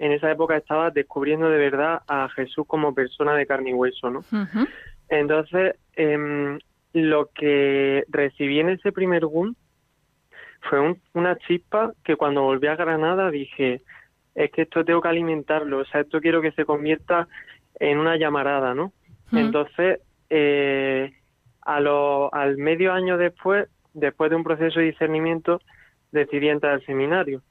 [0.00, 4.10] en esa época estaba descubriendo de verdad a Jesús como persona de carne y hueso,
[4.10, 4.24] ¿no?
[5.10, 6.58] Entonces, em,
[6.94, 9.54] lo que recibí en ese primer boom
[10.62, 13.82] fue una chispa que cuando volví a Granada dije,
[14.34, 17.28] es que esto tengo que alimentarlo, o sea, esto quiero que se convierta
[17.78, 18.94] en una llamarada, ¿no?
[19.32, 21.12] Entonces, eh,
[21.60, 25.60] a lo, al medio año después, después de un proceso de discernimiento,
[26.10, 27.42] decidí entrar al seminario.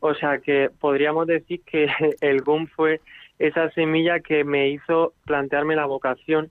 [0.00, 1.88] O sea que podríamos decir que
[2.20, 3.00] el GUM fue
[3.38, 6.50] esa semilla que me hizo plantearme la vocación.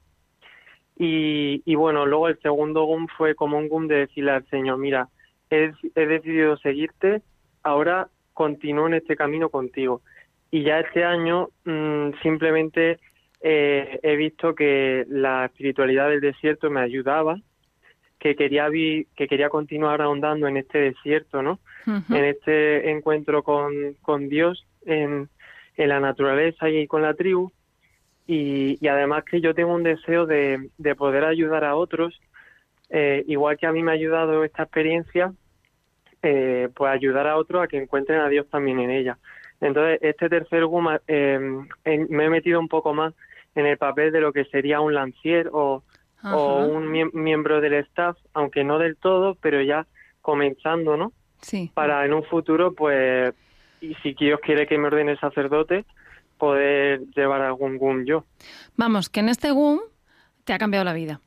[0.98, 4.78] Y, y bueno, luego el segundo GUM fue como un GUM de decirle al Señor,
[4.78, 5.10] mira,
[5.52, 7.22] he, decidido seguirte,
[7.64, 10.02] ahora continúo en este camino contigo.
[10.50, 13.00] Y ya este año mm, simplemente
[13.42, 17.38] eh, he visto que la espiritualidad del desierto me ayudaba,
[18.22, 21.59] que quería vi, que quería continuar ahondando en este desierto, ¿no?
[21.88, 25.28] En este encuentro con, con Dios, en,
[25.76, 27.51] en, la naturaleza y con la tribu.
[28.28, 32.22] Y, y, además que yo tengo un deseo de, de poder ayudar a otros,
[32.91, 35.34] eh, igual que a mí me ha ayudado esta experiencia,
[36.22, 39.17] eh, pues ayudar a otros a que encuentren a Dios también en ella.
[39.61, 41.39] Entonces, este tercer guma eh,
[42.07, 43.15] me he metido un poco más
[43.55, 45.82] en el papel de lo que sería un lancier o,
[46.24, 49.88] o un miembro del staff, aunque no del todo, pero ya
[50.22, 51.11] comenzando, ¿no?
[51.41, 51.72] Sí.
[51.74, 53.34] Para en un futuro, pues,
[53.82, 55.86] y si Dios quiere que me ordene sacerdote,
[56.38, 58.26] poder llevar algún GUM yo.
[58.76, 59.80] Vamos, que en este GUM
[60.43, 61.19] te ha cambiado la vida.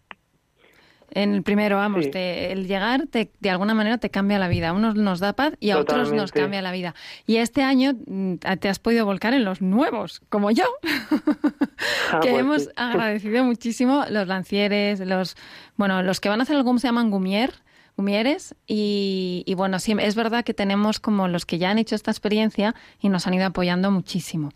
[1.11, 4.71] En el primero, vamos, el llegar te, de alguna manera te cambia la vida.
[4.71, 6.95] A unos nos da paz y a otros nos cambia la vida.
[7.27, 10.65] Y este año mm, te has podido volcar en los nuevos, como yo,
[12.21, 15.37] que pues hemos agradecido muchísimo los lancieres, los,
[15.77, 17.55] bueno, los que van a hacer el GUM se llaman Gumier,
[17.97, 21.95] Gumieres y, y, bueno, sí, es verdad que tenemos como los que ya han hecho
[21.95, 24.51] esta experiencia y nos han ido apoyando muchísimo.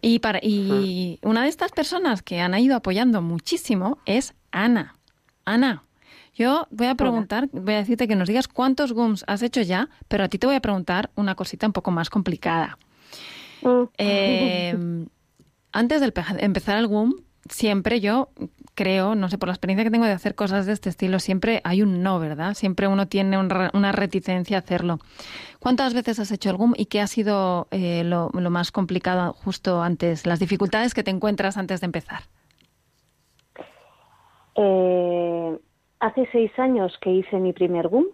[0.00, 4.94] Y, para, y una de estas personas que han ido apoyando muchísimo es Ana.
[5.44, 5.82] Ana,
[6.34, 9.88] yo voy a preguntar, voy a decirte que nos digas cuántos GUMs has hecho ya,
[10.08, 12.78] pero a ti te voy a preguntar una cosita un poco más complicada.
[13.98, 14.76] Eh,
[15.72, 18.28] antes de empezar el GUM, siempre yo
[18.74, 21.60] creo, no sé, por la experiencia que tengo de hacer cosas de este estilo, siempre
[21.64, 22.54] hay un no, ¿verdad?
[22.54, 24.98] Siempre uno tiene una reticencia a hacerlo.
[25.58, 29.32] ¿Cuántas veces has hecho el GUM y qué ha sido eh, lo, lo más complicado
[29.34, 32.22] justo antes, las dificultades que te encuentras antes de empezar?
[34.54, 35.58] Eh,
[36.00, 38.06] hace seis años que hice mi primer GUM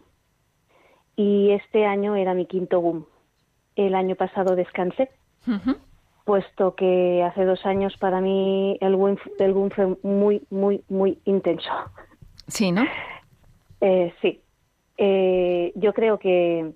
[1.16, 3.04] y este año era mi quinto GUM.
[3.76, 5.08] El año pasado descansé,
[6.28, 11.70] puesto que hace dos años para mí el GUM fue muy, muy, muy intenso.
[12.48, 12.82] Sí, ¿no?
[13.80, 14.42] Eh, sí.
[14.98, 16.70] Eh, yo creo que,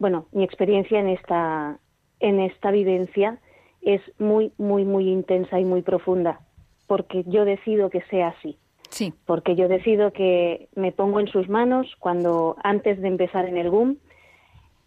[0.00, 1.78] bueno, mi experiencia en esta,
[2.18, 3.38] en esta vivencia
[3.80, 6.40] es muy, muy, muy intensa y muy profunda,
[6.88, 8.58] porque yo decido que sea así.
[8.88, 9.14] Sí.
[9.24, 13.70] Porque yo decido que me pongo en sus manos cuando antes de empezar en el
[13.70, 13.98] GUM,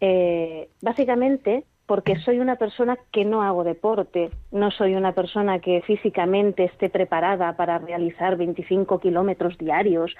[0.02, 5.82] eh, básicamente porque soy una persona que no hago deporte, no soy una persona que
[5.82, 10.14] físicamente esté preparada para realizar 25 kilómetros diarios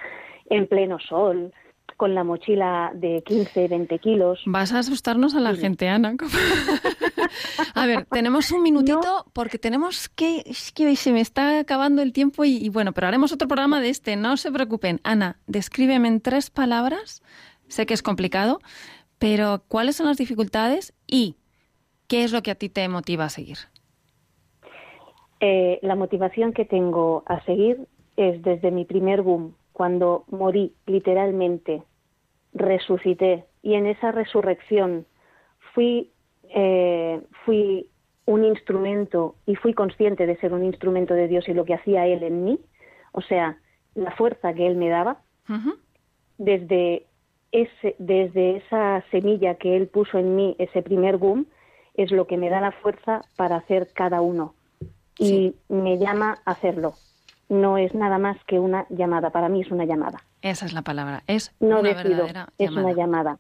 [0.51, 1.53] en pleno sol,
[1.97, 4.41] con la mochila de 15, 20 kilos.
[4.47, 6.15] Vas a asustarnos a la gente, Ana.
[7.75, 12.13] a ver, tenemos un minutito porque tenemos que, es que se me está acabando el
[12.13, 15.01] tiempo y, bueno, pero haremos otro programa de este, no se preocupen.
[15.05, 17.23] Ana, descríbeme en tres palabras,
[17.69, 18.61] sé que es complicado,
[19.19, 21.37] pero ¿cuáles son las dificultades y
[22.09, 23.59] qué es lo que a ti te motiva a seguir?
[25.41, 27.87] Eh, la motivación que tengo a seguir
[28.17, 31.83] es desde mi primer boom, cuando morí literalmente,
[32.53, 33.45] resucité.
[33.63, 35.07] Y en esa resurrección
[35.75, 36.13] fui,
[36.55, 37.91] eh, fui
[38.27, 42.07] un instrumento y fui consciente de ser un instrumento de Dios y lo que hacía
[42.07, 42.61] Él en mí,
[43.13, 43.59] o sea,
[43.95, 45.21] la fuerza que Él me daba,
[46.39, 47.07] desde,
[47.53, 51.47] ese, desde esa semilla que Él puso en mí, ese primer boom,
[51.95, 54.55] es lo que me da la fuerza para hacer cada uno.
[55.19, 56.95] Y me llama a hacerlo
[57.49, 59.31] no es nada más que una llamada.
[59.31, 60.25] Para mí es una llamada.
[60.43, 61.23] Esa es la palabra.
[61.27, 63.39] Es no una decido, verdadera es una llamada.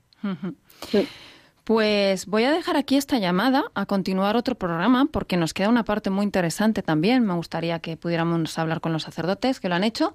[1.65, 5.85] Pues voy a dejar aquí esta llamada a continuar otro programa porque nos queda una
[5.85, 7.25] parte muy interesante también.
[7.25, 10.15] Me gustaría que pudiéramos hablar con los sacerdotes que lo han hecho.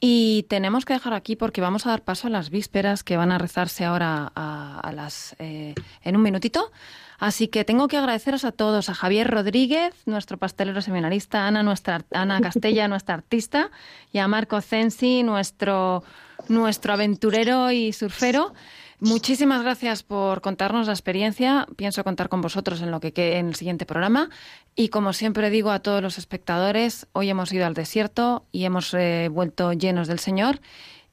[0.00, 3.32] Y tenemos que dejar aquí porque vamos a dar paso a las vísperas que van
[3.32, 6.72] a rezarse ahora a, las eh, en un minutito.
[7.20, 12.02] Así que tengo que agradeceros a todos, a Javier Rodríguez, nuestro pastelero seminarista, Ana, nuestra,
[12.12, 13.70] Ana Castella, nuestra artista,
[14.10, 16.02] y a Marco Censi, nuestro,
[16.48, 18.54] nuestro aventurero y surfero.
[19.00, 21.66] Muchísimas gracias por contarnos la experiencia.
[21.76, 24.30] Pienso contar con vosotros en lo que quede en el siguiente programa.
[24.74, 28.94] Y como siempre digo a todos los espectadores, hoy hemos ido al desierto y hemos
[28.94, 30.60] eh, vuelto llenos del Señor.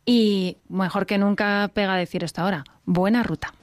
[0.05, 2.64] Y mejor que nunca pega decir esto ahora.
[2.86, 3.53] Buena ruta.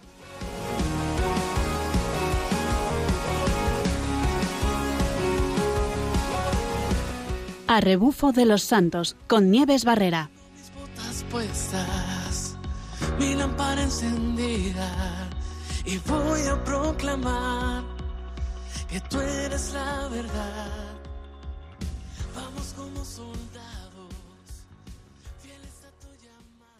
[7.66, 10.30] A rebufo de los santos con Nieves Barrera.
[10.54, 12.56] Mis botas puestas,
[13.18, 15.28] mi lámpara encendida
[15.86, 17.82] y voy a proclamar
[18.88, 20.94] que tú eres la verdad.
[22.34, 23.53] Vamos como soldados.